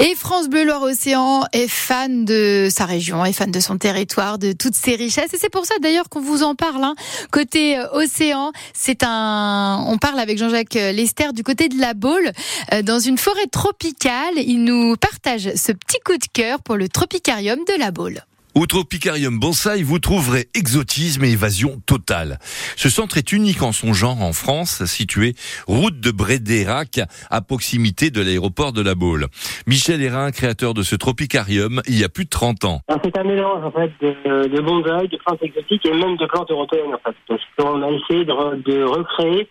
Et 0.00 0.14
France 0.14 0.48
Bleu 0.48 0.64
Loire-Océan 0.64 1.44
est 1.52 1.66
fan 1.66 2.24
de 2.24 2.68
sa 2.70 2.84
région, 2.84 3.24
est 3.24 3.32
fan 3.32 3.50
de 3.50 3.58
son 3.58 3.78
territoire, 3.78 4.38
de 4.38 4.52
toutes 4.52 4.76
ses 4.76 4.94
richesses. 4.94 5.34
Et 5.34 5.38
c'est 5.38 5.50
pour 5.50 5.66
ça 5.66 5.74
d'ailleurs 5.82 6.08
qu'on 6.08 6.20
vous 6.20 6.44
en 6.44 6.54
parle. 6.54 6.84
Hein. 6.84 6.94
Côté 7.32 7.76
euh, 7.76 7.90
océan, 7.92 8.52
c'est 8.74 9.02
un. 9.02 9.84
On 9.88 9.98
parle 9.98 10.20
avec 10.20 10.38
Jean-Jacques 10.38 10.74
Lester 10.74 11.32
du 11.34 11.42
côté 11.42 11.68
de 11.68 11.80
la 11.80 11.94
Baule, 11.94 12.30
euh, 12.72 12.82
dans 12.82 13.00
une 13.00 13.18
forêt 13.18 13.46
tropicale. 13.50 14.34
Il 14.36 14.62
nous 14.62 14.94
partage 14.96 15.52
ce 15.56 15.72
petit 15.72 15.98
coup 16.04 16.16
de 16.16 16.26
cœur 16.32 16.62
pour 16.62 16.76
le 16.76 16.88
Tropicarium 16.88 17.58
de 17.66 17.78
la 17.78 17.90
Baule. 17.90 18.22
Au 18.54 18.66
Tropicarium 18.66 19.38
Bonsaï, 19.38 19.82
vous 19.82 19.98
trouverez 19.98 20.48
exotisme 20.54 21.24
et 21.24 21.30
évasion 21.30 21.80
totale. 21.86 22.38
Ce 22.76 22.88
centre 22.88 23.18
est 23.18 23.32
unique 23.32 23.62
en 23.62 23.72
son 23.72 23.92
genre 23.92 24.20
en 24.22 24.32
France, 24.32 24.84
situé 24.84 25.34
route 25.66 26.00
de 26.00 26.10
Brédérac, 26.10 27.00
à 27.30 27.40
proximité 27.40 28.10
de 28.10 28.20
l'aéroport 28.20 28.72
de 28.72 28.82
la 28.82 28.94
Baule. 28.94 29.26
Michel 29.66 30.02
Hérin, 30.02 30.30
créateur 30.32 30.74
de 30.74 30.82
ce 30.82 30.96
Tropicarium, 30.96 31.82
il 31.86 31.98
y 31.98 32.04
a 32.04 32.08
plus 32.08 32.24
de 32.24 32.30
30 32.30 32.64
ans. 32.64 32.80
C'est 33.04 33.18
un 33.18 33.24
mélange 33.24 33.64
en 33.64 33.70
fait 33.70 33.92
de, 34.00 34.48
de 34.48 34.60
bonsaï, 34.60 35.08
de 35.08 35.18
plantes 35.18 35.42
exotiques 35.42 35.86
et 35.86 35.92
même 35.92 36.16
de 36.16 36.26
plantes 36.26 36.50
européennes 36.50 36.94
en 36.94 36.98
fait. 36.98 37.16
Parce 37.28 37.42
qu'on 37.56 37.82
a 37.82 37.90
essayé 37.90 38.24
de, 38.24 38.62
de 38.62 38.82
recréer 38.82 39.48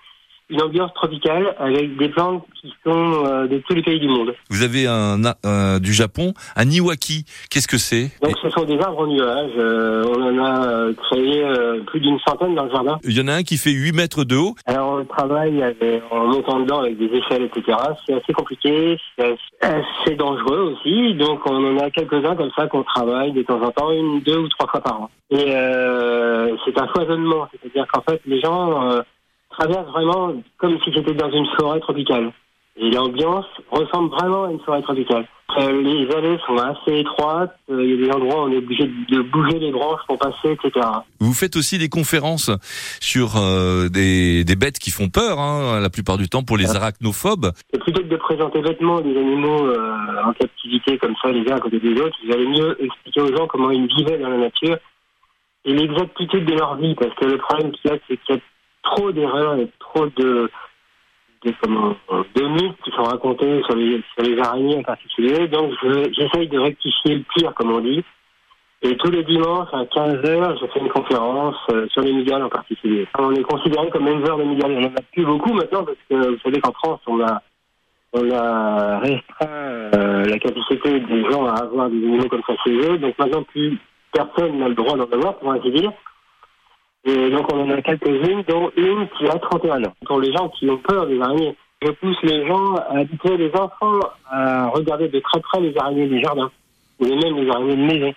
une 0.49 0.61
ambiance 0.61 0.93
tropicale 0.93 1.55
avec 1.59 1.97
des 1.97 2.09
plantes 2.09 2.45
qui 2.61 2.73
sont 2.85 3.25
euh, 3.25 3.47
de 3.47 3.57
tous 3.59 3.73
les 3.73 3.81
pays 3.81 3.99
du 3.99 4.07
monde. 4.07 4.33
Vous 4.49 4.63
avez 4.63 4.87
un, 4.87 5.19
un 5.43 5.79
du 5.79 5.93
Japon, 5.93 6.33
un 6.55 6.69
iwaki. 6.69 7.25
Qu'est-ce 7.49 7.67
que 7.67 7.77
c'est? 7.77 8.11
Donc 8.21 8.37
ce 8.41 8.49
sont 8.49 8.63
des 8.63 8.79
arbres 8.79 8.99
en 8.99 9.07
nuage. 9.07 9.51
Euh, 9.57 10.05
on 10.07 10.21
en 10.21 10.45
a 10.45 10.67
euh, 10.67 10.93
créé 10.93 11.43
plus 11.87 11.99
d'une 11.99 12.19
centaine 12.25 12.55
dans 12.55 12.65
le 12.65 12.71
jardin. 12.71 12.99
Il 13.03 13.17
y 13.17 13.21
en 13.21 13.27
a 13.27 13.33
un 13.33 13.43
qui 13.43 13.57
fait 13.57 13.71
8 13.71 13.91
mètres 13.93 14.23
de 14.23 14.37
haut. 14.37 14.55
Alors 14.65 14.99
on 15.01 15.05
travaille 15.05 15.61
avec, 15.61 16.01
en 16.11 16.27
montant 16.27 16.59
dedans 16.61 16.79
avec 16.79 16.97
des 16.97 17.13
échelles, 17.17 17.43
etc. 17.43 17.77
C'est 18.05 18.13
assez 18.13 18.33
compliqué, 18.33 18.97
c'est 19.17 19.35
assez 19.61 20.15
dangereux 20.15 20.73
aussi. 20.73 21.13
Donc 21.15 21.41
on 21.45 21.75
en 21.75 21.77
a 21.79 21.89
quelques-uns 21.89 22.35
comme 22.35 22.51
ça 22.55 22.67
qu'on 22.67 22.83
travaille 22.83 23.33
de 23.33 23.41
temps 23.41 23.61
en 23.61 23.71
temps, 23.71 23.91
une, 23.91 24.21
deux 24.21 24.37
ou 24.37 24.47
trois 24.47 24.67
fois 24.69 24.81
par 24.81 25.01
an. 25.01 25.09
Et 25.29 25.45
c'est 26.65 26.79
un 26.79 26.87
foisonnement, 26.87 27.47
c'est-à-dire 27.51 27.85
qu'en 27.91 28.01
fait 28.01 28.21
les 28.25 28.39
gens 28.39 29.01
traverse 29.57 29.87
vraiment 29.91 30.33
comme 30.57 30.77
si 30.83 30.91
c'était 30.93 31.13
dans 31.13 31.31
une 31.31 31.47
forêt 31.59 31.79
tropicale. 31.79 32.31
Et 32.79 32.91
l'ambiance 32.91 33.45
ressemble 33.71 34.11
vraiment 34.11 34.45
à 34.45 34.51
une 34.51 34.59
forêt 34.59 34.81
tropicale. 34.81 35.25
Euh, 35.57 35.81
les 35.81 36.13
allées 36.13 36.37
sont 36.45 36.57
assez 36.57 36.99
étroites, 36.99 37.55
euh, 37.71 37.83
il 37.83 37.89
y 37.89 37.93
a 37.93 38.05
des 38.05 38.11
endroits 38.11 38.43
où 38.43 38.47
on 38.47 38.51
est 38.51 38.57
obligé 38.57 38.85
de 38.85 39.21
bouger 39.21 39.57
les 39.57 39.71
branches 39.71 40.01
pour 40.07 40.19
passer, 40.19 40.51
etc. 40.51 40.85
Vous 41.19 41.33
faites 41.33 41.55
aussi 41.55 41.79
des 41.79 41.89
conférences 41.89 42.51
sur 42.99 43.37
euh, 43.37 43.87
des, 43.87 44.43
des, 44.43 44.55
bêtes 44.55 44.77
qui 44.77 44.91
font 44.91 45.09
peur, 45.09 45.39
hein, 45.39 45.79
la 45.79 45.89
plupart 45.89 46.17
du 46.17 46.29
temps 46.29 46.43
pour 46.43 46.57
les 46.57 46.75
arachnophobes. 46.75 47.51
Et 47.73 47.79
plutôt 47.79 48.03
que 48.03 48.07
de 48.07 48.17
présenter 48.17 48.61
bêtement 48.61 48.99
des 49.01 49.17
animaux 49.17 49.73
en 50.23 50.33
captivité 50.33 50.97
comme 50.99 51.15
ça, 51.23 51.31
les 51.31 51.49
uns 51.49 51.55
à 51.55 51.59
côté 51.59 51.79
des 51.79 51.99
autres, 51.99 52.17
il 52.23 52.29
valait 52.29 52.45
mieux 52.45 52.77
expliquer 52.83 53.21
aux 53.21 53.35
gens 53.35 53.47
comment 53.47 53.71
ils 53.71 53.87
vivaient 53.87 54.19
dans 54.19 54.29
la 54.29 54.37
nature 54.37 54.77
et 55.67 55.73
l'exactitude 55.73 56.45
de 56.45 56.53
leur 56.53 56.75
vie, 56.77 56.95
parce 56.95 57.13
que 57.15 57.25
le 57.25 57.37
problème 57.37 57.71
qu'il 57.71 57.91
y 57.91 57.93
a, 57.93 57.97
c'est 58.07 58.17
qu'il 58.17 58.35
y 58.35 58.37
a 58.37 58.41
trop 58.91 59.11
d'erreurs 59.11 59.57
et 59.59 59.69
trop 59.79 60.05
de, 60.07 60.49
de, 61.43 61.53
comment, 61.61 61.95
mythes 62.35 62.81
qui 62.83 62.91
sont 62.91 63.03
racontés 63.03 63.61
sur 63.63 63.75
les, 63.75 64.01
sur 64.13 64.23
les 64.23 64.39
araignées 64.39 64.77
en 64.77 64.83
particulier. 64.83 65.47
Donc 65.47 65.73
j'essaye 65.83 66.47
de 66.47 66.59
rectifier 66.59 67.15
le 67.15 67.23
pire, 67.35 67.53
comme 67.53 67.71
on 67.71 67.79
dit. 67.79 68.03
Et 68.83 68.95
tous 68.97 69.09
les 69.09 69.23
dimanches 69.23 69.69
à 69.73 69.85
15h, 69.85 70.59
je 70.61 70.67
fais 70.67 70.79
une 70.79 70.89
conférence 70.89 71.55
euh, 71.71 71.87
sur 71.89 72.01
les 72.03 72.13
migales 72.13 72.43
en 72.43 72.49
particulier. 72.49 73.07
On 73.17 73.33
est 73.33 73.41
considéré 73.41 73.89
comme 73.89 74.07
éleveur 74.07 74.37
de 74.37 74.43
migales. 74.43 74.71
On 74.71 74.81
n'en 74.81 74.95
a 74.95 75.01
plus 75.11 75.25
beaucoup 75.25 75.51
maintenant 75.53 75.83
parce 75.83 75.97
que 76.07 76.29
vous 76.29 76.39
savez 76.43 76.61
qu'en 76.61 76.73
France, 76.73 76.99
on 77.07 77.19
a, 77.21 77.41
on 78.13 78.31
a 78.31 78.99
restreint 78.99 79.47
euh, 79.47 80.25
la 80.25 80.37
capacité 80.37 80.99
des 80.99 81.23
gens 81.23 81.47
à 81.47 81.63
avoir 81.63 81.89
des 81.89 81.97
animaux 81.97 82.29
comme 82.29 82.43
ça 82.45 82.53
chez 82.63 82.75
eux. 82.75 82.99
Donc 82.99 83.17
maintenant, 83.17 83.41
plus 83.43 83.79
personne 84.13 84.59
n'a 84.59 84.67
le 84.69 84.75
droit 84.75 84.95
d'en 84.95 85.11
avoir, 85.11 85.37
pour 85.37 85.51
ainsi 85.51 85.71
dire. 85.71 85.91
Et 87.05 87.29
donc 87.29 87.51
on 87.53 87.61
en 87.61 87.69
a 87.69 87.81
quelques-unes, 87.81 88.43
dont 88.47 88.71
une 88.75 89.07
qui 89.17 89.27
a 89.27 89.39
31 89.39 89.83
ans. 89.85 89.93
Pour 90.05 90.19
les 90.19 90.31
gens 90.31 90.49
qui 90.49 90.69
ont 90.69 90.77
peur 90.77 91.07
des 91.07 91.19
araignées, 91.21 91.55
je 91.81 91.91
pousse 91.91 92.17
les 92.23 92.45
gens 92.47 92.75
à 92.75 92.99
habituer 92.99 93.37
les 93.37 93.51
enfants 93.55 93.99
à 94.29 94.67
regarder 94.67 95.07
de 95.07 95.19
très 95.19 95.39
près 95.41 95.61
les 95.61 95.77
araignées 95.77 96.07
des 96.07 96.21
jardins, 96.21 96.51
ou 96.99 97.05
même 97.05 97.35
les 97.35 97.49
araignées 97.49 97.75
de 97.75 97.85
maison. 97.85 98.13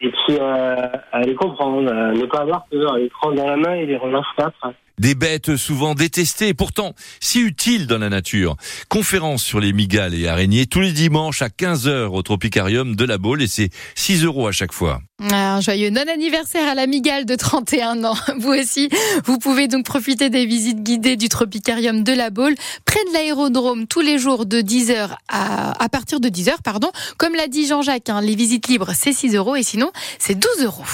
Et 0.00 0.10
puis 0.10 0.38
euh, 0.40 0.88
à 1.12 1.20
les 1.20 1.34
comprendre, 1.34 1.92
à 1.92 2.12
ne 2.12 2.24
pas 2.24 2.40
avoir 2.40 2.66
peur, 2.66 2.94
à 2.94 2.98
les 2.98 3.10
prendre 3.10 3.36
dans 3.36 3.46
la 3.46 3.56
main 3.56 3.74
et 3.74 3.86
les 3.86 3.96
relancer 3.96 4.28
après 4.38 4.74
des 5.00 5.14
bêtes 5.14 5.56
souvent 5.56 5.94
détestées 5.94 6.54
pourtant 6.54 6.94
si 7.20 7.40
utiles 7.40 7.86
dans 7.86 7.98
la 7.98 8.10
nature. 8.10 8.56
Conférence 8.88 9.42
sur 9.42 9.58
les 9.58 9.72
migales 9.72 10.14
et 10.14 10.28
araignées 10.28 10.66
tous 10.66 10.80
les 10.80 10.92
dimanches 10.92 11.42
à 11.42 11.48
15h 11.48 12.08
au 12.08 12.22
Tropicarium 12.22 12.94
de 12.94 13.04
la 13.04 13.16
Baule 13.16 13.42
et 13.42 13.48
c'est 13.48 13.70
6 13.94 14.24
euros 14.24 14.46
à 14.46 14.52
chaque 14.52 14.72
fois. 14.72 15.00
Un 15.20 15.60
joyeux 15.60 15.90
non-anniversaire 15.90 16.68
à 16.68 16.74
la 16.74 16.86
Migale 16.86 17.24
de 17.24 17.34
31 17.34 18.04
ans. 18.04 18.16
Vous 18.38 18.52
aussi, 18.52 18.88
vous 19.24 19.38
pouvez 19.38 19.68
donc 19.68 19.84
profiter 19.84 20.30
des 20.30 20.46
visites 20.46 20.82
guidées 20.82 21.16
du 21.16 21.28
Tropicarium 21.28 22.02
de 22.02 22.12
la 22.12 22.30
Baule, 22.30 22.54
près 22.84 23.02
de 23.08 23.12
l'aérodrome, 23.12 23.86
tous 23.86 24.00
les 24.00 24.18
jours 24.18 24.46
de 24.46 24.60
10h 24.60 25.10
à, 25.28 25.82
à 25.82 25.88
partir 25.88 26.20
de 26.20 26.28
10h, 26.28 26.62
pardon. 26.62 26.90
Comme 27.18 27.34
l'a 27.34 27.48
dit 27.48 27.66
Jean-Jacques, 27.66 28.08
hein, 28.08 28.20
les 28.20 28.34
visites 28.34 28.68
libres, 28.68 28.92
c'est 28.94 29.12
6 29.12 29.34
euros 29.34 29.56
et 29.56 29.62
sinon, 29.62 29.90
c'est 30.18 30.38
12 30.38 30.64
euros. 30.64 30.84